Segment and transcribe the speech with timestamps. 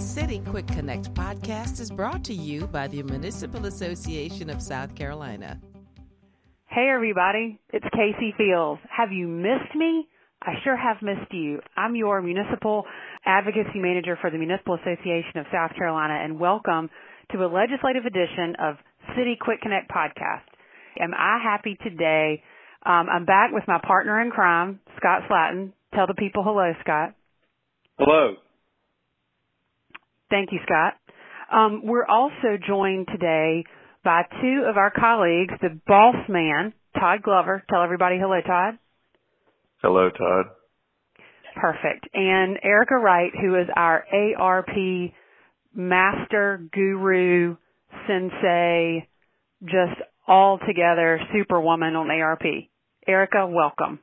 [0.00, 5.60] City Quick Connect podcast is brought to you by the Municipal Association of South Carolina.
[6.66, 8.80] Hey everybody, it's Casey Fields.
[8.88, 10.08] Have you missed me?
[10.40, 11.60] I sure have missed you.
[11.76, 12.84] I'm your municipal
[13.26, 16.88] advocacy manager for the Municipal Association of South Carolina and welcome
[17.32, 18.76] to a legislative edition of
[19.14, 20.48] City Quick Connect podcast.
[20.98, 22.42] Am I happy today?
[22.86, 25.72] Um, I'm back with my partner in crime, Scott Slatton.
[25.94, 27.14] Tell the people hello, Scott.
[27.98, 28.36] Hello.
[30.30, 30.94] Thank you, Scott.
[31.52, 33.64] Um, we're also joined today
[34.04, 37.62] by two of our colleagues, the boss man, Todd Glover.
[37.68, 38.78] Tell everybody hello, Todd.
[39.82, 40.46] Hello, Todd.
[41.56, 42.08] Perfect.
[42.14, 44.04] And Erica Wright, who is our
[44.38, 44.70] ARP
[45.74, 47.56] master guru,
[48.06, 49.08] sensei,
[49.64, 52.42] just all together superwoman on ARP.
[53.06, 53.98] Erica, welcome.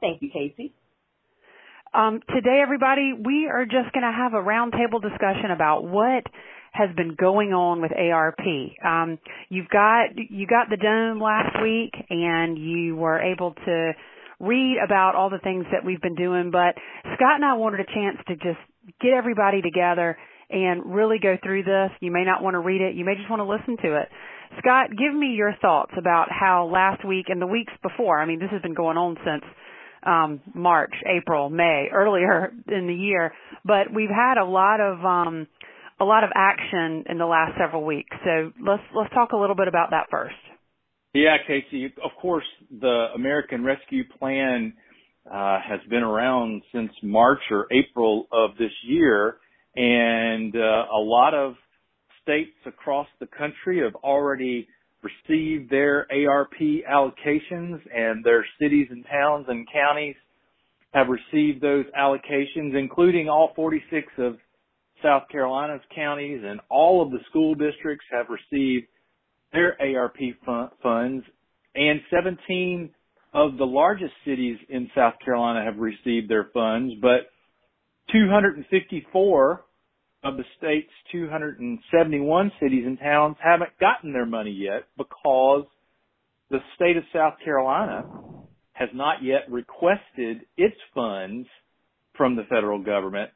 [0.00, 0.74] Thank you, Casey.
[1.94, 6.24] Um, today, everybody, we are just going to have a roundtable discussion about what
[6.72, 8.40] has been going on with ARP.
[8.84, 13.92] Um, you've got you got the dome last week, and you were able to
[14.40, 16.50] read about all the things that we've been doing.
[16.50, 16.74] But
[17.14, 18.58] Scott and I wanted a chance to just
[19.00, 20.18] get everybody together
[20.50, 21.90] and really go through this.
[22.00, 22.96] You may not want to read it.
[22.96, 24.08] You may just want to listen to it.
[24.58, 28.20] Scott, give me your thoughts about how last week and the weeks before.
[28.20, 29.44] I mean, this has been going on since
[30.06, 33.32] um, March, April, May, earlier in the year.
[33.64, 35.46] But we've had a lot of um,
[36.00, 38.16] a lot of action in the last several weeks.
[38.24, 40.34] So let's let's talk a little bit about that first.
[41.14, 41.86] Yeah, Casey.
[42.02, 42.44] Of course,
[42.80, 44.74] the American Rescue Plan
[45.30, 49.36] uh, has been around since March or April of this year,
[49.76, 50.58] and uh,
[50.92, 51.54] a lot of
[52.22, 54.66] states across the country have already
[55.04, 56.54] received their ARP
[56.90, 60.16] allocations and their cities and towns and counties
[60.92, 64.36] have received those allocations, including all 46 of
[65.02, 68.86] South Carolina's counties and all of the school districts have received
[69.52, 70.16] their ARP
[70.82, 71.24] funds
[71.74, 72.90] and 17
[73.32, 77.30] of the largest cities in South Carolina have received their funds, but
[78.12, 79.64] 254
[80.24, 85.66] of the state's 271 cities and towns haven't gotten their money yet because
[86.50, 88.04] the state of South Carolina
[88.72, 91.46] has not yet requested its funds
[92.16, 93.30] from the federal government.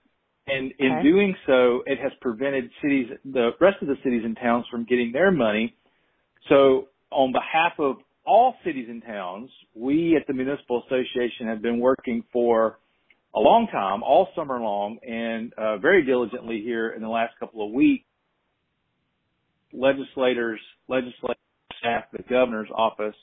[0.47, 1.03] And in okay.
[1.03, 5.13] doing so, it has prevented cities, the rest of the cities and towns from getting
[5.13, 5.77] their money.
[6.49, 7.97] So on behalf of
[8.27, 12.79] all cities and towns, we at the Municipal Association have been working for
[13.35, 17.67] a long time, all summer long, and uh, very diligently here in the last couple
[17.67, 18.05] of weeks.
[19.73, 21.37] Legislators, legislative
[21.79, 23.15] staff, the governor's office,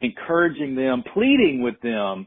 [0.00, 2.26] encouraging them, pleading with them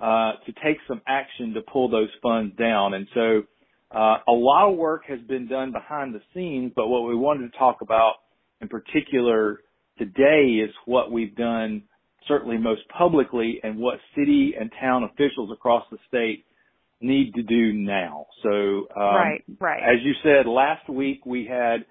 [0.00, 2.94] uh, to take some action to pull those funds down.
[2.94, 3.42] And so,
[3.90, 7.50] uh, a lot of work has been done behind the scenes, but what we wanted
[7.50, 8.14] to talk about
[8.60, 9.60] in particular
[9.98, 11.82] today is what we've done
[12.28, 16.44] certainly most publicly and what city and town officials across the state
[17.00, 18.26] need to do now.
[18.42, 19.82] So, um, right, right.
[19.82, 21.84] As you said, last week we had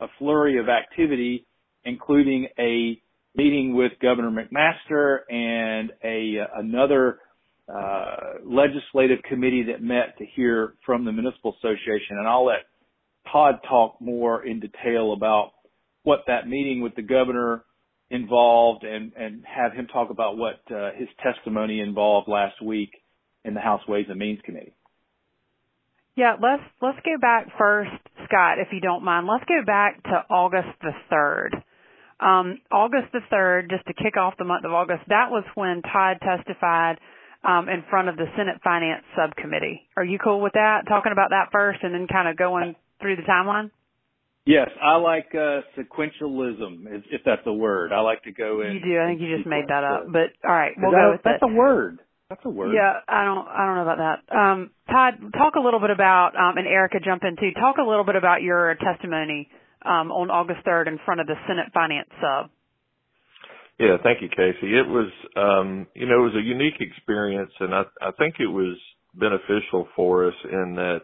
[0.00, 1.46] a flurry of activity,
[1.84, 3.00] including a
[3.36, 7.18] meeting with Governor McMaster and a another
[7.72, 12.18] uh, legislative committee that met to hear from the municipal association.
[12.18, 12.66] And I'll let
[13.30, 15.52] Todd talk more in detail about
[16.02, 17.64] what that meeting with the governor
[18.14, 22.90] involved and, and have him talk about what uh, his testimony involved last week
[23.44, 24.74] in the House Ways and Means Committee.
[26.16, 27.90] Yeah, let's let's go back first,
[28.26, 29.26] Scott, if you don't mind.
[29.26, 31.56] Let's go back to August the third.
[32.20, 35.82] Um, August the third, just to kick off the month of August, that was when
[35.82, 36.98] Todd testified
[37.42, 39.82] um, in front of the Senate Finance Subcommittee.
[39.96, 40.86] Are you cool with that?
[40.88, 43.72] Talking about that first, and then kind of going through the timeline.
[44.46, 47.92] Yes, I like uh, sequentialism, if if that's a word.
[47.92, 48.74] I like to go in.
[48.74, 49.00] You do.
[49.00, 50.04] I think you just made that up.
[50.12, 51.40] But all right, we'll that, go with that's it.
[51.40, 52.00] That's a word.
[52.28, 52.74] That's a word.
[52.74, 53.48] Yeah, I don't.
[53.48, 54.36] I don't know about that.
[54.36, 57.52] Um, Todd, talk a little bit about, um, and Erica, jump in too.
[57.58, 59.48] Talk a little bit about your testimony
[59.80, 62.50] um, on August third in front of the Senate Finance Sub.
[63.78, 64.76] Yeah, thank you, Casey.
[64.76, 68.46] It was, um, you know, it was a unique experience, and I, I think it
[68.46, 68.78] was
[69.14, 71.02] beneficial for us in that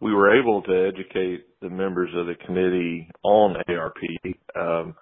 [0.00, 3.98] we were able to educate the members of the committee on ARP.
[4.58, 4.94] Um,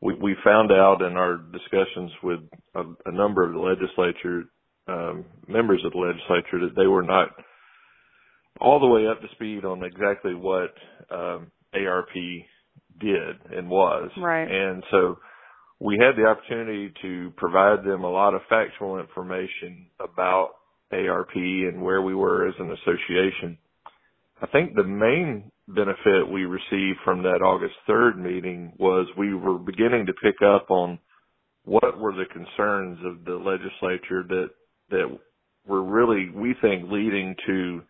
[0.00, 2.40] we, we found out in our discussions with
[2.74, 4.44] a, a number of the legislature
[4.86, 7.28] um, members of the legislature that they were not
[8.60, 10.74] all the way up to speed on exactly what
[11.10, 12.12] um, ARP
[13.00, 14.10] did and was.
[14.18, 14.48] Right.
[14.48, 15.18] And so
[15.80, 20.50] we had the opportunity to provide them a lot of factual information about
[20.92, 23.58] ARP and where we were as an association.
[24.40, 29.58] I think the main benefit we received from that August 3rd meeting was we were
[29.58, 30.98] beginning to pick up on
[31.64, 34.48] what were the concerns of the legislature that
[34.90, 35.18] that
[35.66, 37.82] were really we think leading to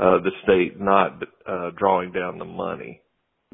[0.00, 3.00] uh the state not uh drawing down the money.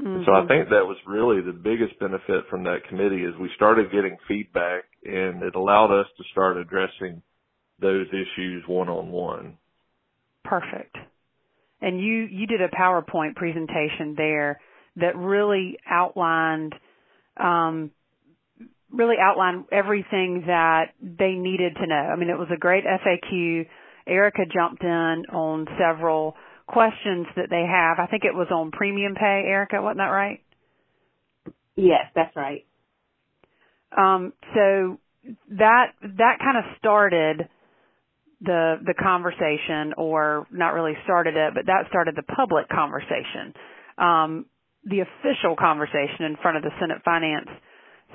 [0.00, 0.24] Mm-hmm.
[0.24, 0.48] So I mm-hmm.
[0.48, 4.84] think that was really the biggest benefit from that committee is we started getting feedback
[5.04, 7.22] and it allowed us to start addressing
[7.80, 9.58] those issues one on one.
[10.44, 10.96] Perfect.
[11.80, 14.60] And you you did a PowerPoint presentation there
[14.96, 16.74] that really outlined
[17.36, 17.90] um
[18.90, 21.94] really outlined everything that they needed to know.
[21.94, 23.66] I mean, it was a great FAQ.
[24.06, 26.36] Erica jumped in on several
[26.66, 27.98] questions that they have.
[27.98, 30.40] I think it was on premium pay, Erica, wasn't that right?
[31.76, 32.64] Yes, that's right.
[33.96, 34.98] Um, so
[35.50, 37.48] that that kind of started
[38.40, 43.54] the the conversation, or not really started it, but that started the public conversation,
[43.98, 44.46] um,
[44.84, 47.48] the official conversation in front of the Senate Finance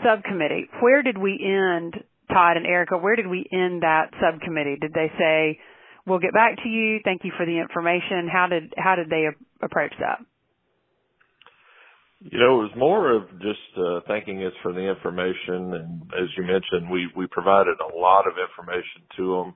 [0.06, 0.70] Subcommittee.
[0.80, 1.96] Where did we end,
[2.30, 2.98] Todd and Erica?
[2.98, 4.78] Where did we end that subcommittee?
[4.80, 5.60] Did they say?
[6.06, 7.00] we'll get back to you.
[7.04, 8.28] Thank you for the information.
[8.32, 9.26] How did how did they
[9.62, 10.20] approach that?
[12.20, 16.30] You know, it was more of just uh, thanking us for the information, and as
[16.38, 19.56] you mentioned, we we provided a lot of information to them.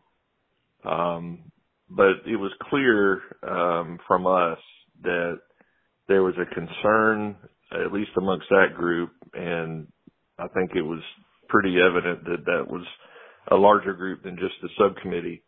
[0.86, 1.52] Um,
[1.90, 4.60] but it was clear um, from us
[5.04, 5.40] that
[6.08, 7.36] there was a concern,
[7.72, 9.88] at least amongst that group, and
[10.40, 11.02] I think it was
[11.48, 12.86] pretty evident that that was
[13.52, 15.44] a larger group than just the subcommittee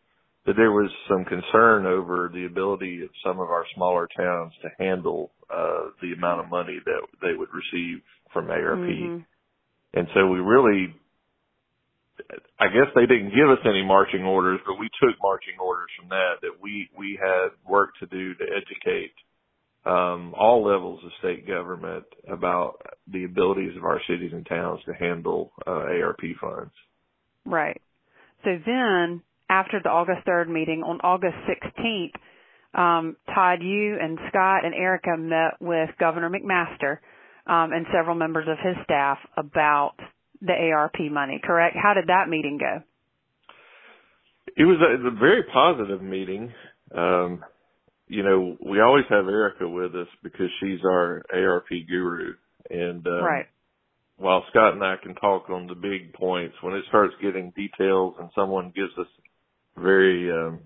[0.47, 4.69] that there was some concern over the ability of some of our smaller towns to
[4.79, 8.01] handle uh, the amount of money that they would receive
[8.31, 8.79] from ARP.
[8.79, 9.17] Mm-hmm.
[9.93, 10.95] And so we really,
[12.59, 16.09] I guess they didn't give us any marching orders, but we took marching orders from
[16.09, 19.13] that, that we, we had work to do to educate
[19.85, 22.81] um, all levels of state government about
[23.11, 26.73] the abilities of our cities and towns to handle uh, ARP funds.
[27.45, 27.81] Right.
[28.43, 32.11] So then after the August 3rd meeting on August 16th,
[32.73, 36.97] um, Todd, you and Scott and Erica met with Governor McMaster
[37.47, 39.95] um, and several members of his staff about
[40.41, 41.75] the ARP money, correct?
[41.81, 42.83] How did that meeting go?
[44.55, 46.53] It was a, a very positive meeting.
[46.95, 47.43] Um,
[48.07, 52.33] you know, we always have Erica with us because she's our ARP guru.
[52.69, 53.47] And um, right
[54.17, 58.15] while Scott and I can talk on the big points, when it starts getting details
[58.19, 59.07] and someone gives us
[59.77, 60.59] a very um,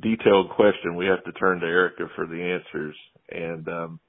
[0.00, 2.94] detailed question, we have to turn to Erica for the answers.
[3.30, 4.00] And um,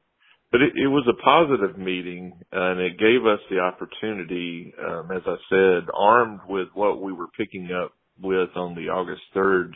[0.52, 5.22] but it, it was a positive meeting, and it gave us the opportunity, um, as
[5.26, 9.76] I said, armed with what we were picking up with on the August third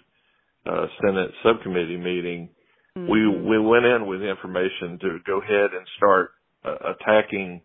[0.66, 2.50] uh, Senate subcommittee meeting.
[2.98, 3.12] Mm-hmm.
[3.12, 6.32] We we went in with information to go ahead and start
[6.66, 7.62] uh, attacking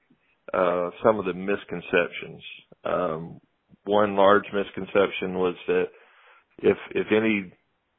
[0.52, 2.42] uh, some of the misconceptions.
[2.84, 3.40] Um,
[3.84, 5.84] one large misconception was that
[6.58, 7.52] if if any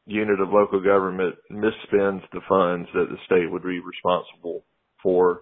[0.05, 4.63] unit of local government misspends the funds that the state would be responsible
[5.01, 5.41] for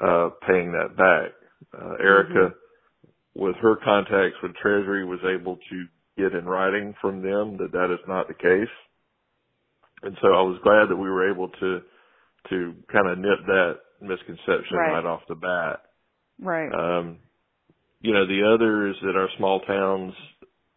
[0.00, 1.32] uh paying that back.
[1.76, 3.42] Uh, Erica mm-hmm.
[3.42, 5.84] with her contacts with Treasury was able to
[6.16, 8.74] get in writing from them that that is not the case.
[10.02, 11.80] And so I was glad that we were able to
[12.50, 15.80] to kind of nip that misconception right, right off the bat.
[16.40, 16.72] Right.
[16.72, 17.18] Um
[18.00, 20.14] you know, the other is that our small towns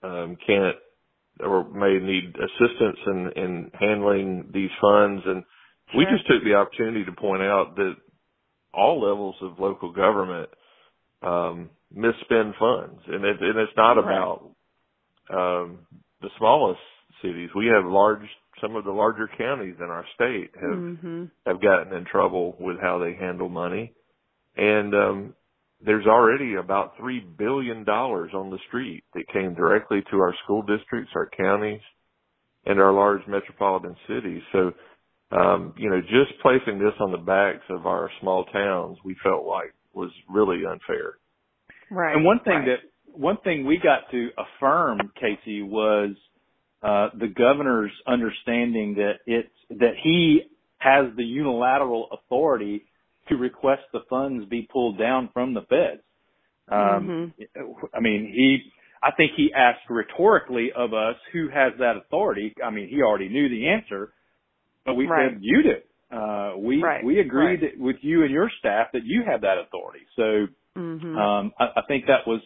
[0.04, 0.76] um can't
[1.40, 5.24] or may need assistance in, in handling these funds.
[5.26, 5.44] And
[5.92, 6.00] sure.
[6.00, 7.96] we just took the opportunity to point out that
[8.74, 10.50] all levels of local government
[11.22, 14.50] um, misspend funds, and, it, and it's not about
[15.30, 15.80] um,
[16.22, 16.80] the smallest
[17.22, 17.50] cities.
[17.56, 18.28] We have large,
[18.62, 21.26] some of the larger counties in our state have mm-hmm.
[21.46, 23.94] have gotten in trouble with how they handle money,
[24.56, 25.34] and um,
[25.84, 30.62] there's already about three billion dollars on the street that came directly to our school
[30.62, 31.82] districts, our counties,
[32.66, 34.42] and our large metropolitan cities.
[34.52, 34.72] So,
[35.32, 39.46] um, you know, just placing this on the backs of our small towns, we felt
[39.46, 41.18] like was really unfair.
[41.90, 42.16] Right.
[42.16, 42.66] And one thing right.
[42.66, 46.16] that one thing we got to affirm, Casey, was
[46.84, 50.42] uh, the governor's understanding that it's that he
[50.80, 52.86] has the unilateral authority
[53.30, 56.02] to request the funds be pulled down from the feds.
[56.70, 57.86] Um, mm-hmm.
[57.94, 58.72] I mean, he,
[59.04, 62.54] I think he asked rhetorically of us who has that authority.
[62.64, 64.14] I mean, he already knew the answer,
[64.86, 65.32] but we right.
[65.32, 66.16] said you do.
[66.16, 67.04] Uh, we right.
[67.04, 67.80] we agreed right.
[67.80, 70.06] with you and your staff that you have that authority.
[70.16, 70.48] So
[70.78, 71.18] mm-hmm.
[71.18, 72.42] um, I, I think that was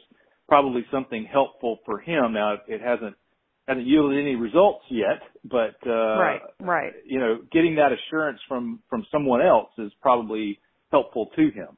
[0.47, 2.33] probably something helpful for him.
[2.33, 3.15] Now it hasn't
[3.67, 6.93] hasn't yielded any results yet, but uh, right, right.
[7.05, 10.59] You know, getting that assurance from from someone else is probably
[10.91, 11.77] helpful to him.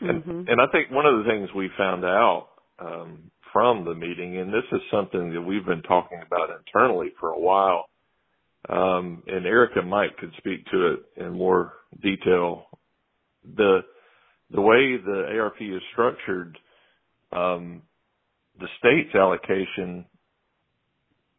[0.00, 0.48] And, mm-hmm.
[0.48, 2.48] and I think one of the things we found out
[2.78, 7.30] um, from the meeting, and this is something that we've been talking about internally for
[7.30, 7.84] a while,
[8.68, 12.66] um, and Erica Mike could speak to it in more detail.
[13.56, 13.80] The
[14.50, 16.58] the way the ARP is structured,
[17.32, 17.82] um,
[18.60, 20.04] the state's allocation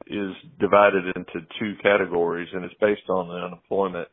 [0.08, 4.08] is divided into two categories, and it's based on the unemployment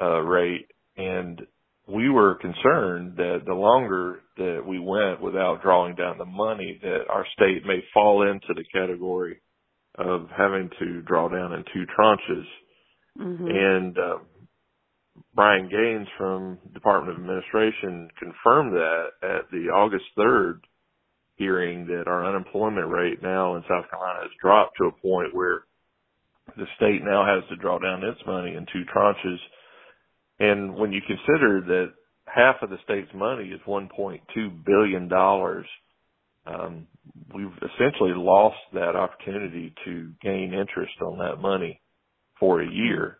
[0.00, 0.66] uh, rate.
[0.96, 1.40] And
[1.86, 7.04] we were concerned that the longer that we went without drawing down the money, that
[7.08, 9.40] our state may fall into the category
[9.98, 12.44] of having to draw down in two tranches.
[13.18, 13.46] Mm-hmm.
[13.48, 14.18] And uh,
[15.34, 20.60] Brian Gaines from Department of Administration confirmed that at the August 3rd
[21.36, 25.64] hearing that our unemployment rate now in South Carolina has dropped to a point where
[26.56, 29.36] the state now has to draw down its money in two tranches.
[30.38, 31.92] And when you consider that
[32.26, 35.12] half of the state's money is $1.2 billion,
[36.46, 36.86] um,
[37.34, 41.80] we've essentially lost that opportunity to gain interest on that money
[42.38, 43.18] for a year.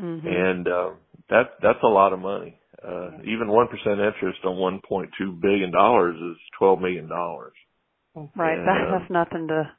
[0.00, 0.26] Mm-hmm.
[0.26, 0.90] And, uh,
[1.28, 2.58] that, that's a lot of money.
[2.82, 7.08] Uh, even 1% interest on $1.2 billion is $12 million.
[7.08, 8.58] Right.
[8.58, 9.70] And, That, that's nothing to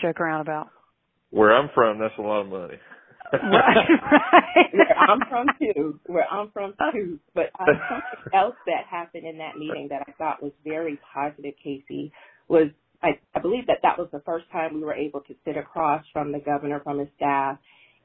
[0.00, 0.68] joke around about.
[1.30, 2.78] Where I'm from, that's a lot of money.
[3.32, 3.40] right,
[4.12, 4.66] right.
[4.72, 5.98] Where I'm from too.
[6.06, 7.18] Where I'm from too.
[7.34, 11.54] But uh, something else that happened in that meeting that I thought was very positive,
[11.62, 12.12] Casey,
[12.48, 12.68] was
[13.02, 16.04] I, I believe that that was the first time we were able to sit across
[16.12, 17.58] from the governor, from his staff,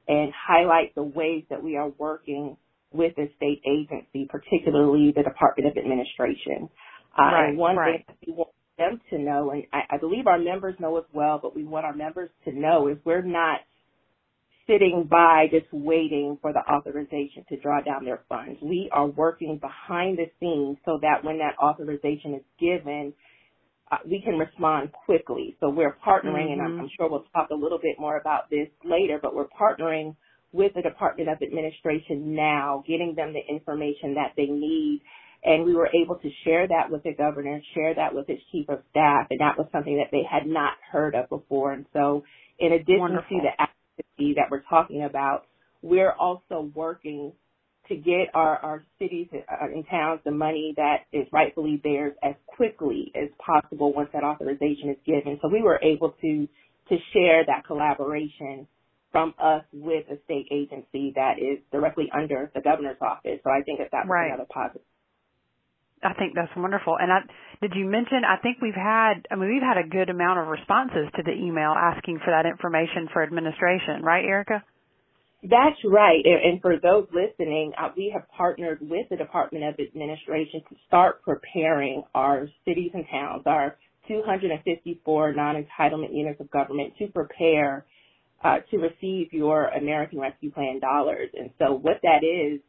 [0.08, 2.58] and highlight the ways that we are working
[2.92, 6.70] with the state agency, particularly the Department of Administration.
[7.18, 8.06] Uh, Right, and one right.
[8.06, 11.40] thing we want them to know, and I, I believe our members know as well,
[11.42, 13.60] but we want our members to know is we're not
[14.68, 18.60] sitting by just waiting for the authorization to draw down their funds.
[18.62, 23.14] We are working behind the scenes so that when that authorization is given,
[23.92, 25.56] uh, we can respond quickly.
[25.60, 26.80] So we're partnering, and I'm, Mhm.
[26.82, 30.16] I'm sure we'll talk a little bit more about this later, but we're partnering
[30.54, 35.02] with the Department of Administration now, getting them the information that they need.
[35.44, 38.68] And we were able to share that with the governor, share that with his chief
[38.70, 41.74] of staff, and that was something that they had not heard of before.
[41.74, 42.24] And so,
[42.60, 43.38] in addition Wonderful.
[43.38, 45.46] to the advocacy that we're talking about,
[45.82, 47.34] we're also working
[47.90, 52.36] to get our, our cities uh, and towns the money that is rightfully theirs as
[52.46, 55.40] quickly as possible once that authorization is given.
[55.42, 56.48] So we were able to
[56.90, 58.66] to share that collaboration
[59.12, 63.40] from us with a state agency that is directly under the governor's office.
[63.44, 64.28] So I think that that was Right.
[64.28, 64.82] another positive.
[66.04, 66.96] I think that's wonderful.
[66.98, 67.22] And I
[67.60, 70.48] did you mention I think we've had I mean we've had a good amount of
[70.48, 74.64] responses to the email asking for that information for administration, right, Erica?
[75.50, 76.24] That's right.
[76.26, 81.22] And, for those listening, uh, we have partnered with the Department of Administration to start
[81.24, 83.78] preparing our cities and towns, our
[84.08, 87.86] 254 non-entitlement units of government to prepare
[88.44, 91.30] uh, to receive your American Rescue Plan dollars.
[91.34, 92.60] And so what that is,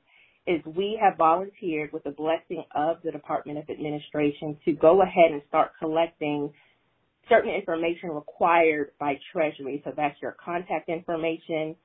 [0.46, 5.30] is we have volunteered with the blessing of the Department of Administration to go ahead
[5.30, 6.52] and start collecting
[7.28, 9.82] certain information required by Treasury.
[9.84, 11.76] So that's your contact information,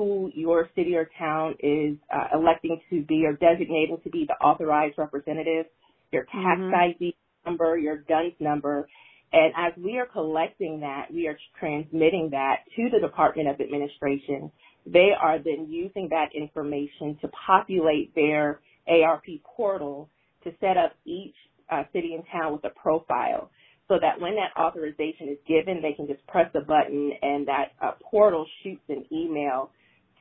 [0.00, 4.34] who your city or town is uh, electing to be or designating to be the
[4.44, 5.66] authorized representative,
[6.10, 6.72] your tax Mhm.
[6.72, 7.14] ID
[7.44, 8.88] number, your DUNS number.
[9.34, 14.50] And as we are collecting that, we are transmitting that to the Department of Administration.
[14.86, 20.08] They are then using that information to populate their ARP portal
[20.44, 21.36] to set up each
[21.70, 23.50] uh, city and town with a profile
[23.88, 27.72] so that when that authorization is given, they can just press a button and that
[27.82, 29.68] uh, portal shoots an email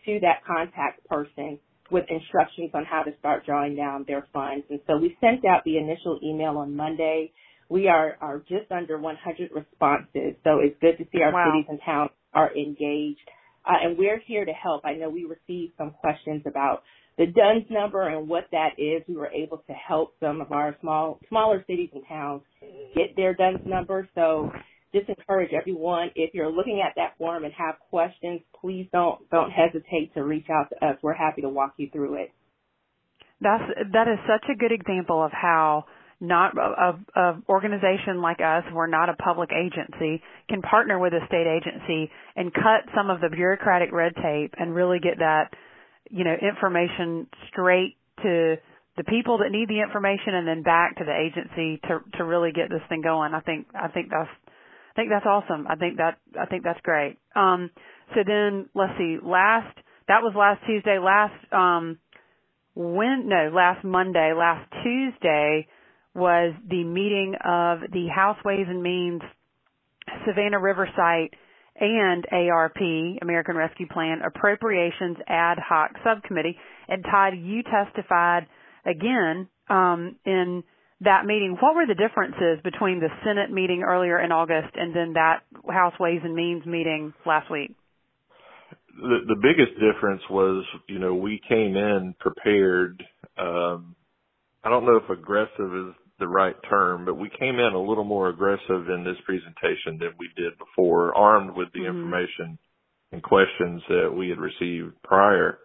[0.06, 1.60] to that contact person
[1.92, 4.66] with instructions on how to start drawing down their funds.
[4.70, 7.34] And so we sent out the initial email on Monday.
[7.70, 11.52] We are, are just under 100 responses, so it's good to see our Wow.
[11.52, 13.22] cities and towns are engaged.
[13.66, 14.86] Uh, and we're here to help.
[14.86, 16.84] I know we received some questions about
[17.18, 19.04] the DUNS number and what that is.
[19.08, 22.44] We were able to help some of our small, smaller cities and towns
[22.96, 24.10] get their DUNS number.
[24.16, 24.52] So
[24.94, 29.52] just encourage everyone, if you're looking at that form and have questions, please don't, don't
[29.52, 30.98] hesitate to reach out to us.
[31.02, 32.32] We're happy to walk you through it.
[33.42, 35.86] That's that is such a good example of how
[36.20, 41.26] not a, a organization like us, we're not a public agency, can partner with a
[41.28, 45.54] state agency and cut some of the bureaucratic red tape and really get that,
[46.10, 48.56] you know, information straight to
[48.98, 52.52] the people that need the information and then back to the agency to to really
[52.52, 53.34] get this thing going.
[53.34, 54.30] I think I think that's
[55.00, 55.66] think that's awesome.
[55.70, 57.18] I think that I think that's great.
[57.36, 57.72] Um,
[58.14, 59.18] so then let's see.
[59.24, 59.78] Last
[60.10, 61.00] that was last Tuesday.
[61.00, 61.98] Last um,
[62.76, 64.34] when no last Monday.
[64.38, 65.68] Last Tuesday
[66.14, 69.22] was the meeting of the House Ways and Means
[70.26, 71.34] Savannah River Site
[71.80, 72.76] and ARP,
[73.22, 76.58] American Rescue Plan Appropriations Ad Hoc Subcommittee.
[76.90, 78.48] And Todd, you testified
[78.86, 80.64] again um, in
[81.02, 81.58] that meeting.
[81.60, 85.94] What were the differences between the Senate meeting earlier in August and then that House
[86.00, 87.76] Ways and Means meeting last week?
[88.96, 93.02] The, the biggest difference was, you know, we came in prepared.
[93.38, 93.96] Um,
[94.64, 98.04] I don't know if aggressive is the right term, but we came in a little
[98.04, 101.96] more aggressive in this presentation than we did before, armed with the mm-hmm.
[101.96, 102.60] information
[103.12, 105.60] and questions that we had received prior.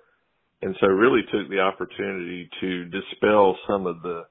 [0.63, 4.23] And so really took the opportunity to dispel some of the,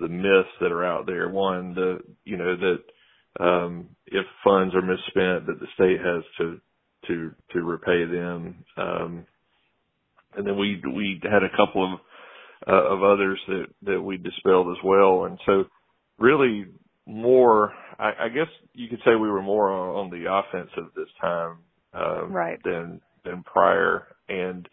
[0.00, 1.28] the myths that are out there.
[1.28, 6.60] One, the, you know, that, um, if funds are misspent, that the state has to,
[7.06, 8.64] to, to repay them.
[8.76, 9.26] Um,
[10.36, 12.00] and then we, we had a couple of
[12.66, 15.24] uh, of others that that we dispelled as well.
[15.24, 15.64] And so,
[16.18, 16.66] really,
[17.06, 17.72] more.
[17.98, 21.58] I, I guess you could say we were more on, on the offensive this time
[21.94, 22.58] um, right.
[22.64, 24.68] than than prior, and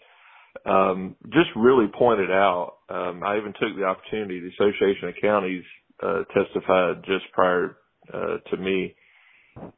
[0.65, 2.77] um, just really pointed out.
[2.89, 4.39] Um, I even took the opportunity.
[4.39, 5.63] The Association of Counties
[6.01, 7.77] uh, testified just prior
[8.13, 8.95] uh, to me,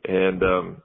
[0.06, 0.82] and um,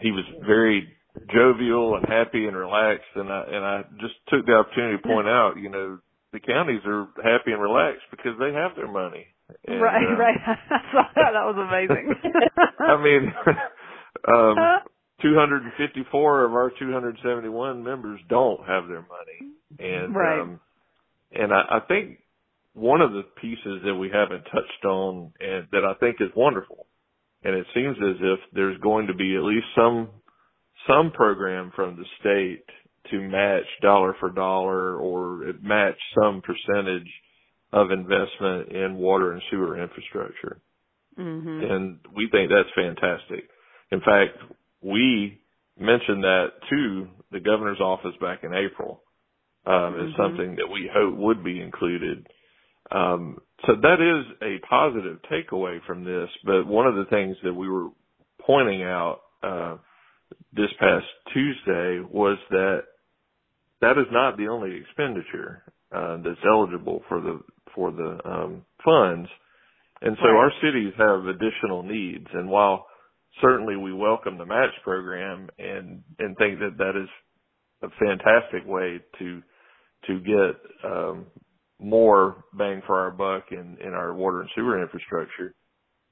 [0.00, 0.88] he was very
[1.32, 5.26] jovial and happy and relaxed and I and I just took the opportunity to point
[5.26, 5.98] out, you know,
[6.32, 9.26] the counties are happy and relaxed because they have their money.
[9.66, 10.38] And, right, uh, right.
[11.16, 11.32] That.
[11.32, 12.14] That was amazing.
[12.78, 13.32] I mean,
[14.28, 14.56] um,
[15.22, 20.40] 254 of our 271 members don't have their money, and right.
[20.40, 20.60] um,
[21.32, 22.18] and I, I think
[22.74, 26.86] one of the pieces that we haven't touched on and that I think is wonderful,
[27.42, 30.08] and it seems as if there's going to be at least some
[30.86, 32.64] some program from the state
[33.10, 37.08] to match dollar for dollar or match some percentage
[37.72, 40.60] of investment in water and sewer infrastructure.
[41.18, 41.70] Mm-hmm.
[41.70, 43.48] And we think that's fantastic.
[43.90, 44.38] In fact,
[44.82, 45.40] we
[45.78, 49.02] mentioned that to the governor's office back in April
[49.66, 50.08] um, mm-hmm.
[50.08, 52.26] as something that we hope would be included.
[52.90, 56.28] Um, so that is a positive takeaway from this.
[56.44, 57.88] But one of the things that we were
[58.40, 59.76] pointing out uh,
[60.52, 62.82] this past Tuesday was that
[63.80, 65.62] that is not the only expenditure
[65.94, 67.40] uh, that's eligible for the
[67.74, 69.28] for the um, funds,
[70.00, 70.36] and so right.
[70.36, 72.26] our cities have additional needs.
[72.32, 72.86] And while
[73.40, 77.08] certainly we welcome the match program and and think that that is
[77.82, 79.42] a fantastic way to
[80.06, 81.26] to get um,
[81.80, 85.54] more bang for our buck in in our water and sewer infrastructure.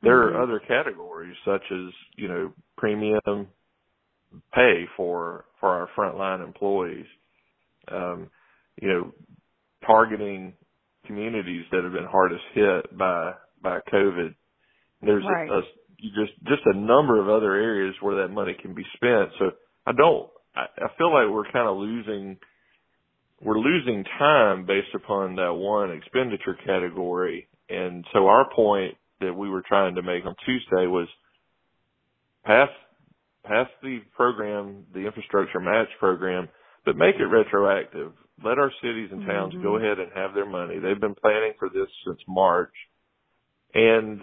[0.02, 0.36] There mm-hmm.
[0.36, 3.48] are other categories such as you know premium
[4.54, 7.06] pay for for our frontline employees
[7.90, 8.30] um,
[8.80, 9.12] you know,
[9.86, 10.54] targeting
[11.06, 14.34] communities that have been hardest hit by by COVID.
[15.02, 15.48] There's right.
[15.48, 15.62] a, a,
[16.00, 19.30] just just a number of other areas where that money can be spent.
[19.38, 19.50] So
[19.86, 20.28] I don't.
[20.54, 22.38] I, I feel like we're kind of losing
[23.40, 27.48] we're losing time based upon that one expenditure category.
[27.68, 31.08] And so our point that we were trying to make on Tuesday was
[32.44, 32.68] pass
[33.44, 36.48] pass the program, the infrastructure match program,
[36.84, 38.12] but make it retroactive.
[38.44, 39.62] Let our cities and towns mm-hmm.
[39.62, 40.78] go ahead and have their money.
[40.78, 42.72] They've been planning for this since March.
[43.74, 44.20] And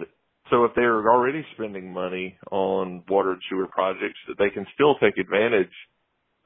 [0.50, 4.96] so if they're already spending money on water and sewer projects, that they can still
[4.96, 5.72] take advantage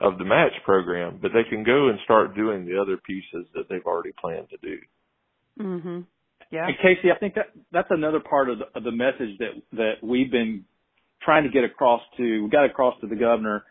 [0.01, 3.65] of the match program, but they can go and start doing the other pieces that
[3.69, 4.79] they've already planned to do.
[5.59, 6.07] Mhm.
[6.51, 6.67] Yeah.
[6.67, 9.95] And Casey, I think that that's another part of the, of the message that that
[10.03, 10.65] we've been
[11.23, 12.45] trying to get across to.
[12.45, 13.65] We got across to the governor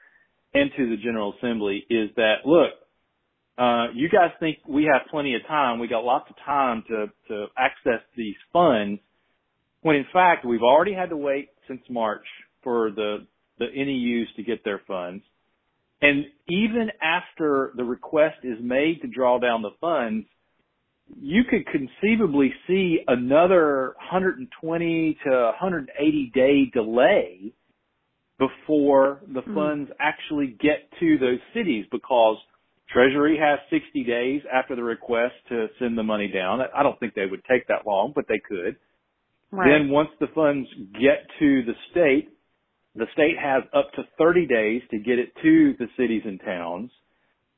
[0.54, 2.72] and to the General Assembly is that look,
[3.58, 5.80] uh, you guys think we have plenty of time.
[5.80, 9.02] We got lots of time to to access these funds,
[9.88, 12.26] when in fact we've already had to wait since March
[12.62, 13.26] for the
[13.58, 15.24] the NEUs to get their funds.
[16.02, 20.28] And even after the request is made to draw down the funds,
[21.22, 27.54] you could conceivably see another 120 to 180 day delay
[28.38, 29.56] before the mm.
[29.56, 32.36] funds actually get to those cities because
[32.92, 36.60] Treasury has 60 days after the request to send the money down.
[36.76, 38.76] I don't think they would take that long, but they could.
[39.52, 39.80] Right.
[39.80, 42.30] Then once the funds get to the state,
[42.96, 46.92] the state has up to 30 days to get it to the cities and towns.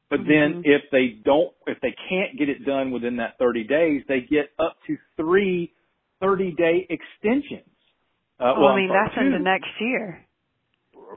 [0.10, 0.30] But mm-hmm.
[0.30, 4.21] then if they don't, if they can't get it done within that 30 days, they
[4.21, 5.73] get up to three
[6.19, 7.65] 30 day extensions.
[8.39, 10.25] Uh, well, well, I mean, that's in the next year.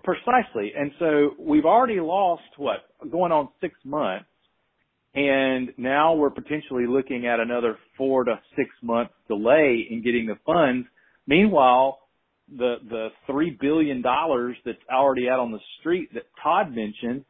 [0.03, 0.73] precisely.
[0.77, 2.79] And so we've already lost what
[3.11, 4.27] going on six months,
[5.15, 10.37] and now we're potentially looking at another four to six month delay in getting the
[10.47, 10.87] funds.
[11.27, 11.99] Meanwhile,
[12.49, 17.25] the the three billion dollars that's already out on the street that Todd mentioned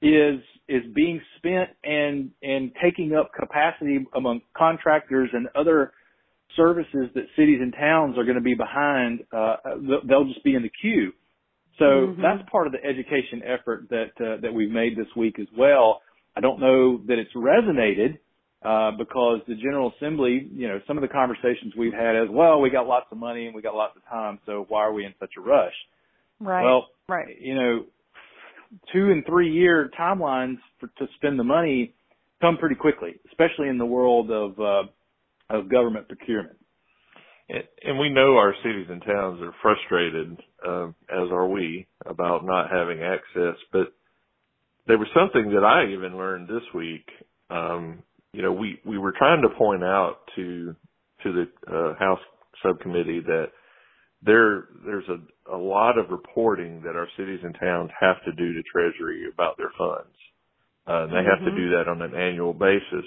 [0.00, 5.92] is is being spent and and taking up capacity among contractors and other
[6.56, 9.20] services that cities and towns are going to be behind.
[9.32, 9.56] Uh,
[10.06, 11.12] they'll just be in the queue.
[11.78, 12.22] So mm-hmm.
[12.22, 16.02] that's part of the education effort that uh, that we've made this week as well.
[16.36, 18.18] I don't know that it's resonated
[18.64, 22.60] uh, because the General Assembly, you know, some of the conversations we've had as well,
[22.60, 25.04] we got lots of money and we got lots of time, so why are we
[25.04, 25.74] in such a rush?
[26.40, 26.64] Right.
[26.64, 27.36] Well, right.
[27.40, 27.84] You know,
[28.92, 31.94] two and three year timelines for, to spend the money
[32.40, 34.82] come pretty quickly, especially in the world of uh,
[35.50, 36.56] of government procurement.
[37.84, 42.70] And we know our cities and towns are frustrated, uh, as are we, about not
[42.70, 43.56] having access.
[43.72, 43.92] But
[44.86, 47.06] there was something that I even learned this week.
[47.50, 50.74] Um, you know, we we were trying to point out to
[51.22, 52.20] to the uh, House
[52.62, 53.46] subcommittee that
[54.22, 58.52] there there's a a lot of reporting that our cities and towns have to do
[58.52, 60.16] to Treasury about their funds.
[60.86, 61.28] Uh, and they mm-hmm.
[61.28, 61.56] have to mm-hmm.
[61.56, 63.06] do that on an annual basis.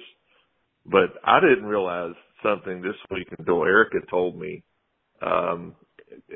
[0.86, 4.64] But I didn't realize something this week until Erica told me.
[5.26, 5.76] Um,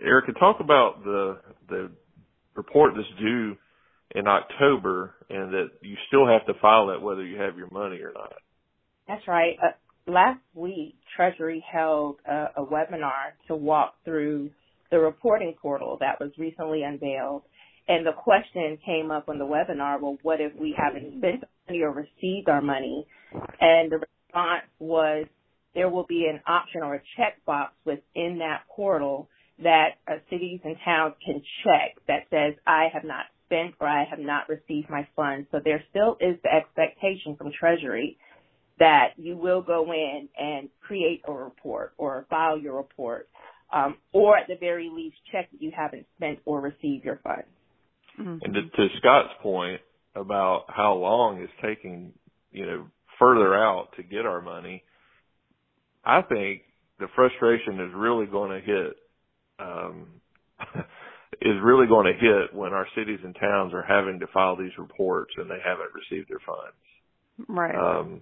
[0.01, 1.91] Erica, talk about the the
[2.55, 3.55] report that's due
[4.15, 8.01] in October, and that you still have to file that whether you have your money
[8.01, 8.33] or not.
[9.07, 9.55] That's right.
[9.61, 14.49] Uh, last week, Treasury held a, a webinar to walk through
[14.91, 17.43] the reporting portal that was recently unveiled.
[17.87, 21.81] And the question came up on the webinar, well, what if we haven't spent money
[21.81, 23.05] or received our money?
[23.59, 25.25] And the response was
[25.73, 29.29] there will be an option or a checkbox within that portal
[29.61, 34.05] that uh, cities and towns can check that says, I have not spent or I
[34.05, 35.47] have not received my funds.
[35.51, 38.17] So there still is the expectation from Treasury
[38.79, 43.27] that you will go in and create a report or file your report
[43.73, 47.47] um, or at the very least check that you haven't spent or received your funds.
[48.19, 48.37] Mm-hmm.
[48.43, 49.81] And to, to Scott's point
[50.15, 52.13] about how long it's taking,
[52.51, 52.87] you know,
[53.19, 54.83] further out to get our money,
[56.03, 56.61] I think
[56.99, 58.93] the frustration is really going to hit,
[59.59, 60.07] um,
[61.41, 64.77] is really going to hit when our cities and towns are having to file these
[64.77, 67.47] reports and they haven't received their funds.
[67.47, 67.75] Right.
[67.75, 68.21] Um,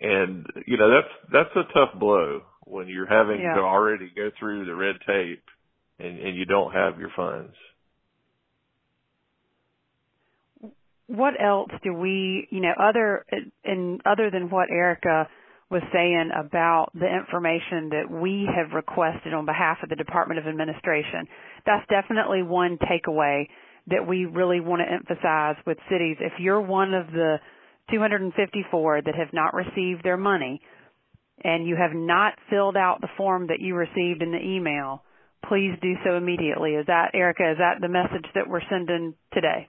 [0.00, 3.54] and you know that's that's a tough blow when you're having yeah.
[3.54, 5.44] to already go through the red tape
[5.98, 7.54] and, and you don't have your funds.
[11.06, 13.26] What else do we, you know, other
[13.64, 15.28] and other than what Erica
[15.70, 20.46] was saying about the information that we have requested on behalf of the Department of
[20.46, 21.28] Administration?
[21.64, 23.46] That's definitely one takeaway
[23.86, 26.16] that we really want to emphasize with cities.
[26.20, 27.36] If you're one of the
[27.90, 30.60] 254 that have not received their money,
[31.42, 35.02] and you have not filled out the form that you received in the email,
[35.48, 36.72] please do so immediately.
[36.72, 39.68] Is that, Erica, is that the message that we're sending today?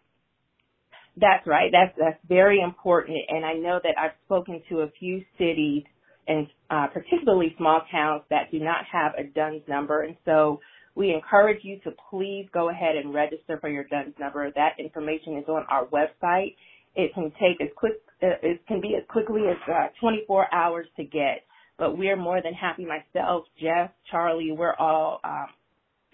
[1.17, 1.71] That's right.
[1.71, 3.17] That's, that's very important.
[3.29, 5.83] And I know that I've spoken to a few cities
[6.27, 10.03] and uh, particularly small towns that do not have a DUNS number.
[10.03, 10.61] And so
[10.95, 14.49] we encourage you to please go ahead and register for your DUNS number.
[14.51, 16.55] That information is on our website.
[16.95, 17.93] It can take as quick,
[18.23, 21.43] uh, it can be as quickly as uh, 24 hours to get
[21.77, 22.85] but we're more than happy.
[22.85, 25.47] Myself, Jeff, Charlie, we're all um,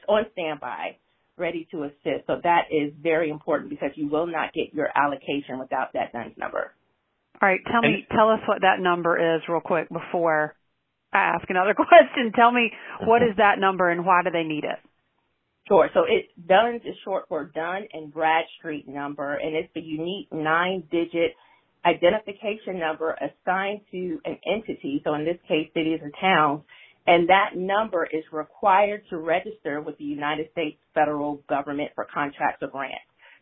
[0.08, 0.96] on standby,
[1.38, 2.28] ready to assist.
[2.28, 6.38] So that is very important because you will not get your allocation without that DUNS
[6.38, 6.73] number.
[7.41, 10.56] All right, tell me, tell us what that number is real quick before
[11.13, 12.32] I ask another question.
[12.36, 12.71] Tell me
[13.06, 14.80] what is that number and why do they need it?
[15.67, 15.89] Sure.
[15.93, 21.36] So it DUNS is short for Dun and Bradstreet number, and it's the unique nine-digit
[21.86, 26.62] identification number assigned to an entity, so in this case, cities or towns,
[27.08, 32.62] and that number is required to register with the United States federal government for contracts
[32.62, 33.00] or grants.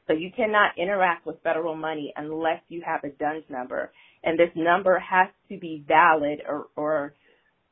[0.07, 3.91] So you cannot interact with federal money unless you have a DUNS number,
[4.23, 7.15] and this number has to be valid or, or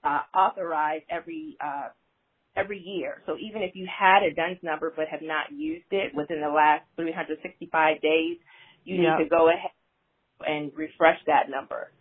[0.03, 1.89] uh, authorized every uh,
[2.55, 3.21] every year.
[3.25, 6.49] So even if you had a DUNS number but have not used it within the
[6.49, 8.37] last 365 days,
[8.83, 9.19] you yep.
[9.19, 9.71] need to go ahead
[10.47, 11.91] and refresh that number.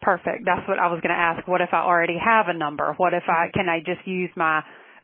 [0.00, 0.44] Perfect.
[0.44, 1.46] That's what I was going to ask.
[1.48, 2.94] What if I already have a number?
[2.96, 4.62] What if I can I just use my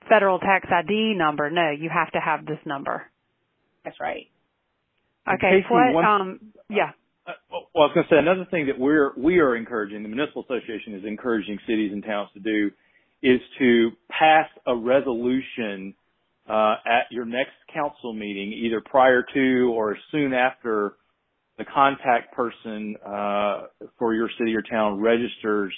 [0.09, 1.51] federal tax ID number?
[1.51, 3.03] No, you have to have this number.
[3.85, 4.29] That's right.
[5.29, 5.65] Okay.
[5.69, 5.95] What?
[5.95, 6.41] One, um.
[6.69, 6.91] Yeah.
[7.27, 10.09] Uh, well, I was going to say another thing that we're we are encouraging the
[10.09, 12.71] municipal association is encouraging cities and towns to do
[13.23, 15.95] is to pass a resolution
[16.49, 20.93] uh, at your next council meeting, either prior to or soon after
[21.59, 23.63] the contact person uh,
[23.99, 25.73] for your city or town registers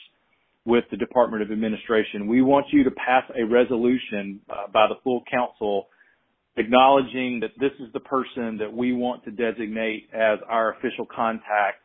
[0.65, 2.27] with the Department of Administration.
[2.27, 5.87] We want you to pass a resolution uh, by the full council
[6.57, 11.79] acknowledging that this is the person that we want to designate as our official contact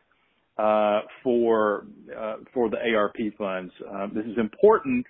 [0.58, 3.72] uh, for uh, for the ARP funds.
[3.80, 5.06] Uh, this is important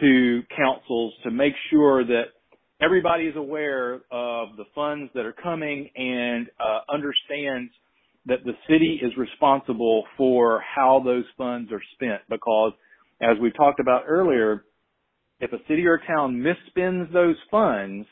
[0.00, 2.24] to councils to make sure that
[2.80, 7.72] everybody is aware of the funds that are coming and uh, understands
[8.26, 12.72] that the city is responsible for how those funds are spent because
[13.20, 14.64] as we talked about earlier,
[15.40, 18.06] if a city or a town misspends those funds,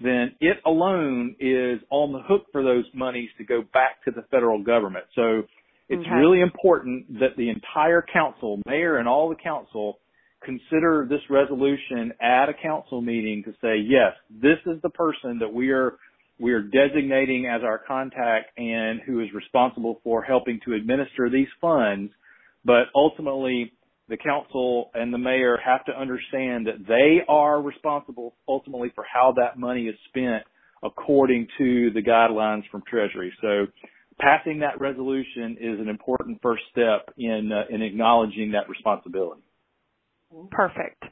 [0.00, 4.22] then it alone is on the hook for those monies to go back to the
[4.30, 5.06] federal government.
[5.14, 5.42] So
[5.88, 6.16] it's okay.
[6.16, 9.98] really important that the entire council, mayor and all the council,
[10.44, 15.52] consider this resolution at a council meeting to say, yes, this is the person that
[15.52, 15.94] we are
[16.38, 21.48] we are designating as our contact and who is responsible for helping to administer these
[21.60, 22.12] funds.
[22.64, 23.72] But ultimately,
[24.08, 29.34] the council and the mayor have to understand that they are responsible ultimately for how
[29.36, 30.44] that money is spent
[30.82, 33.32] according to the guidelines from Treasury.
[33.40, 33.66] So
[34.20, 39.42] passing that resolution is an important first step in uh, in acknowledging that responsibility.
[40.50, 41.02] Perfect.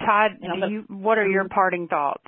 [0.00, 0.32] Todd,
[0.68, 2.24] you, what are your parting thoughts?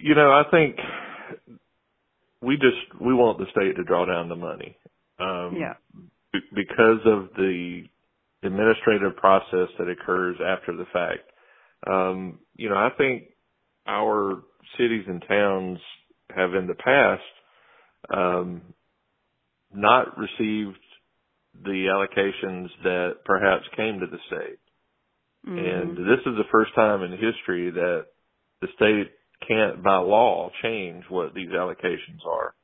[0.00, 0.76] You know, I think
[2.40, 4.76] we just we want the state to draw down the money.
[5.18, 5.74] Um, yeah
[6.54, 7.82] because of the
[8.42, 11.30] administrative process that occurs after the fact.
[11.86, 13.24] Um, you know, I think
[13.86, 14.42] our
[14.78, 15.78] cities and towns
[16.34, 17.22] have in the past
[18.14, 18.62] um,
[19.74, 20.78] not received
[21.62, 24.58] the allocations that perhaps came to the state.
[25.46, 25.58] Mm-hmm.
[25.58, 28.06] And this is the first time in history that
[28.60, 29.10] the state
[29.46, 32.54] can't by law change what these allocations are.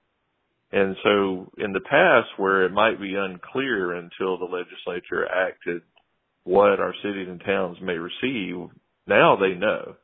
[0.70, 5.82] And so in the past where it might be unclear until the legislature acted
[6.44, 8.68] what our cities and towns may receive,
[9.06, 9.94] now they know.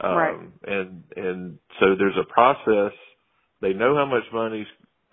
[0.00, 0.38] Um, right.
[0.66, 2.96] and, and so there's a process.
[3.60, 4.66] They know how much money's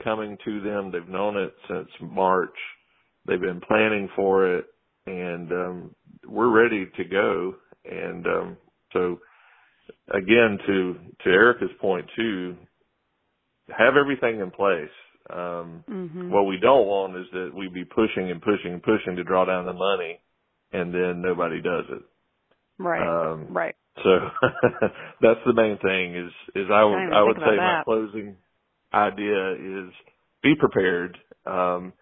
[0.03, 0.91] coming to them.
[0.91, 2.55] They've known it since March.
[3.25, 4.65] They've been planning for it
[5.08, 5.95] and, um,
[6.27, 7.55] we're ready to go.
[7.86, 8.58] And, um,
[8.93, 9.19] so
[10.13, 12.55] again, to, to Erica's point too,
[13.69, 14.89] have everything in place.
[15.29, 16.31] Um, mm-hmm.
[16.31, 19.45] What we don't want is that we be pushing and pushing and pushing to draw
[19.45, 20.19] down the money,
[20.71, 22.03] and then nobody does it.
[22.77, 23.31] Right.
[23.31, 23.75] Um, right.
[24.03, 24.09] So
[25.21, 26.15] that's the main thing.
[26.15, 27.57] Is is I would I would say that.
[27.57, 28.35] my closing
[28.93, 29.91] idea is
[30.43, 31.17] be prepared.
[31.45, 31.93] Um,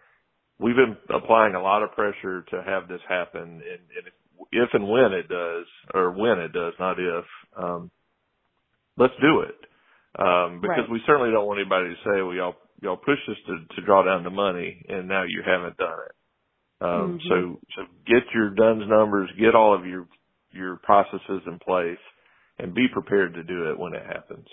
[0.59, 4.07] we've been applying a lot of pressure to have this happen, and, and
[4.51, 7.25] if, and when it does, or when it does, not if,
[7.57, 7.91] um,
[8.97, 9.55] let's do it
[10.19, 10.91] um, because right.
[10.91, 14.03] we certainly don't want anybody to say, well, y'all, y'all pushed us to, to draw
[14.03, 16.15] down the money and now you haven't done it.
[16.81, 17.27] Um, mm-hmm.
[17.29, 20.07] so, so get your DUNS numbers, get all of your,
[20.51, 22.01] your processes in place
[22.59, 24.45] and be prepared to do it when it happens.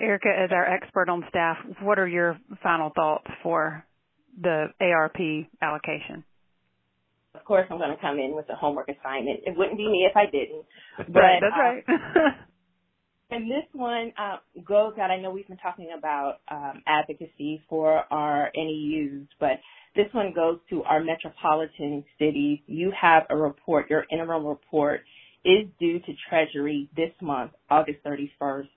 [0.00, 3.84] Erica, as our expert on staff, what are your final thoughts for
[4.40, 5.18] the ARP
[5.62, 6.24] allocation?
[7.34, 9.40] Of course, I'm going to come in with a homework assignment.
[9.44, 10.64] It wouldn't be me if I didn't.
[11.12, 12.34] But, right, that's right.
[13.30, 15.10] And this one uh, goes out.
[15.10, 19.58] I know we've been talking about um, advocacy for our NEUs, but
[19.96, 22.60] this one goes to our metropolitan cities.
[22.66, 25.00] You have a report, your interim report
[25.44, 28.68] is due to Treasury this month, August 31st.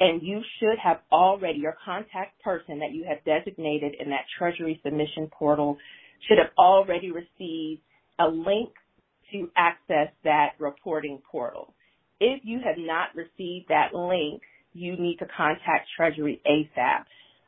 [0.00, 4.80] And you should have already, your contact person that you have designated in that Treasury
[4.84, 5.78] submission portal
[6.26, 7.82] should have already received
[8.18, 8.70] a link
[9.32, 11.74] to access that reporting portal.
[12.20, 17.04] If you have not received that link, you need to contact Treasury ASAP.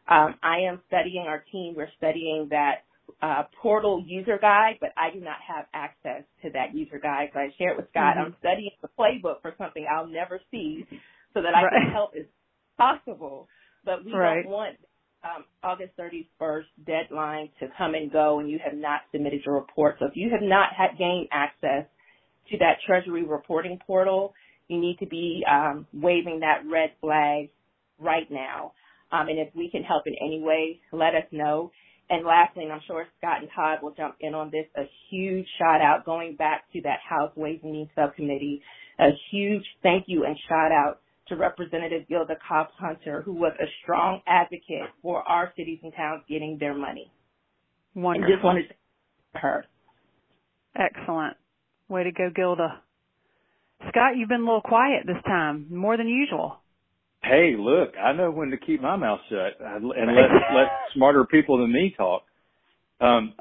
[0.07, 1.74] Um, I am studying our team.
[1.77, 2.85] We're studying that
[3.22, 7.31] uh, portal user guide, but I do not have access to that user guide.
[7.33, 8.27] So I shared with Scott, mm-hmm.
[8.27, 10.85] I'm studying the playbook for something I'll never see
[11.33, 11.72] so that I right.
[11.72, 12.27] can help as
[12.77, 13.48] possible.
[13.85, 14.42] But we right.
[14.42, 14.77] don't want
[15.24, 19.96] um, August 31st deadline to come and go and you have not submitted your report.
[19.98, 21.87] So if you have not had gained access
[22.50, 24.34] to that Treasury reporting portal,
[24.68, 27.50] you need to be um, waving that red flag
[27.98, 28.72] right now.
[29.12, 31.70] Um, and if we can help in any way, let us know.
[32.10, 35.46] And lastly, and I'm sure Scott and Todd will jump in on this, a huge
[35.58, 38.60] shout out going back to that House Ways and Means Subcommittee,
[38.98, 43.66] a huge thank you and shout out to Representative Gilda Cobbs Hunter, who was a
[43.82, 47.10] strong advocate for our cities and towns getting their money.
[47.94, 48.24] Wonderful.
[48.24, 49.64] And just wanted to her.
[50.76, 51.37] Excellent.
[51.88, 52.80] Way to go, Gilda.
[53.88, 56.56] Scott, you've been a little quiet this time, more than usual.
[57.22, 59.96] Hey, look, I know when to keep my mouth shut and let
[60.54, 62.22] let smarter people than me talk.
[63.00, 63.34] Um,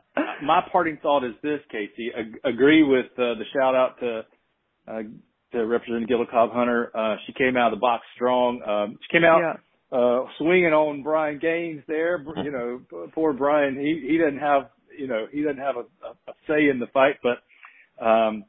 [0.44, 2.12] my parting thought is this, Casey.
[2.18, 4.22] Ag- agree with uh, the shout out to
[4.88, 5.02] uh,
[5.54, 6.92] to Representative Gilda Cobb-Hunter.
[6.96, 8.62] Uh, she came out of the box strong.
[8.64, 9.98] Um, she came out yeah.
[9.98, 12.24] uh, swinging on Brian Gaines there.
[12.44, 13.76] You know, poor Brian.
[13.76, 17.16] He he doesn't have you know he doesn't have a, a say in the fight,
[17.24, 18.46] but um,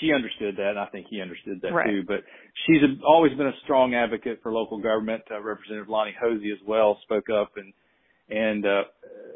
[0.00, 1.86] she understood that, and I think he understood that right.
[1.86, 2.02] too.
[2.06, 2.24] But
[2.66, 5.22] she's always been a strong advocate for local government.
[5.30, 7.72] Uh, Representative Lonnie Hosey as well spoke up and
[8.28, 8.82] and uh,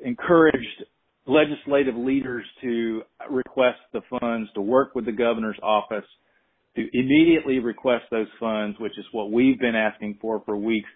[0.04, 0.84] encouraged
[1.26, 6.04] legislative leaders to request the funds, to work with the governor's office,
[6.76, 10.88] to immediately request those funds, which is what we've been asking for for weeks.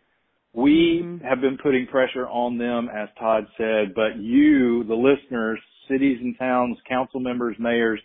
[0.52, 1.24] We mm-hmm.
[1.24, 6.36] have been putting pressure on them, as Todd said, but you, the listeners, cities and
[6.38, 8.00] towns, council members, mayors,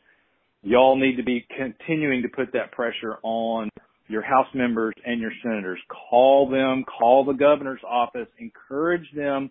[0.61, 3.69] y'all need to be continuing to put that pressure on
[4.07, 5.79] your House members and your senators.
[6.09, 9.49] Call them, call the governor's office, encourage them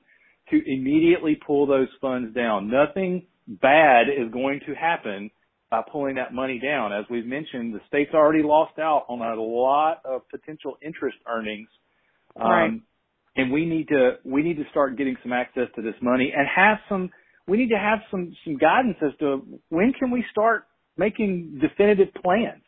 [0.51, 2.71] to immediately pull those funds down.
[2.71, 5.31] Nothing bad is going to happen
[5.75, 6.93] by pulling that money down.
[6.93, 11.69] As we've mentioned, the state's already lost out on a lot of potential interest earnings.
[12.41, 12.81] Um, right.
[13.37, 16.47] and we need to, we need to start getting some access to this money and
[16.47, 17.11] have some,
[17.49, 22.15] we need to have some, some guidance as to when can we start making definitive
[22.23, 22.63] plans.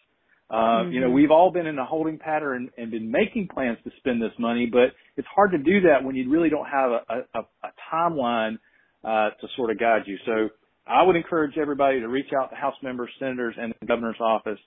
[0.50, 0.92] Uh, mm-hmm.
[0.92, 3.90] You know, we've all been in a holding pattern and, and, been making plans to
[3.98, 7.38] spend this money, but it's hard to do that when you really don't have a,
[7.38, 8.58] a, a timeline
[9.04, 10.16] uh, to sort of guide you.
[10.24, 10.48] So
[10.86, 14.58] I would encourage everybody to reach out to House members, senators, and the governor's office.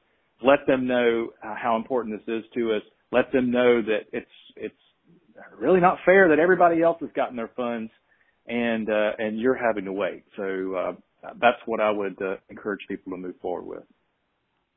[0.44, 2.82] Let them know uh, how important this is to us.
[3.12, 4.76] Let them know that it's it's
[5.58, 7.92] really not fair that everybody else has gotten their funds
[8.48, 10.24] and uh, and you're having to wait.
[10.36, 10.94] So uh,
[11.42, 13.84] that's what I would uh, encourage people to move forward with.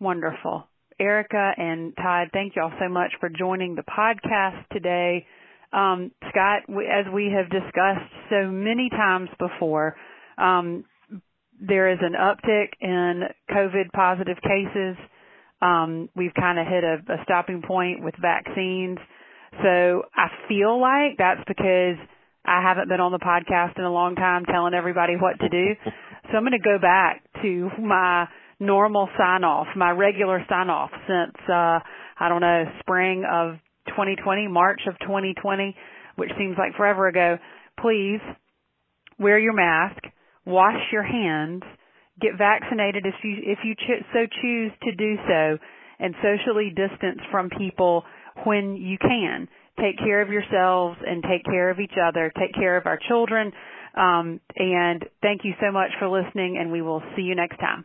[0.01, 0.67] Wonderful.
[0.99, 5.27] Erica and Todd, thank you all so much for joining the podcast today.
[5.73, 9.97] Um, Scott, we, as we have discussed so many times before,
[10.37, 10.85] um,
[11.67, 14.97] there is an uptick in COVID positive cases.
[15.61, 18.99] Um, we've kind of hit a, a stopping point with vaccines.
[19.63, 21.97] So I feel like that's because
[22.45, 25.75] I haven't been on the podcast in a long time telling everybody what to do.
[26.31, 28.27] So I'm going to go back to my
[28.61, 31.81] normal sign off, my regular sign off since, uh,
[32.19, 33.57] I don't know, spring of
[33.89, 35.77] 2020, March of 2020,
[36.17, 37.39] which seems like forever ago.
[37.81, 38.21] Please
[39.19, 39.99] wear your mask,
[40.45, 41.63] wash your hands,
[42.21, 45.59] get vaccinated if you, if you ch- so choose to do so,
[45.99, 48.05] and socially distance from people
[48.45, 49.49] when you can.
[49.81, 52.33] Take care of yourselves and take care of each other.
[52.39, 53.53] Take care of our children.
[53.97, 57.85] Um, and thank you so much for listening, and we will see you next time.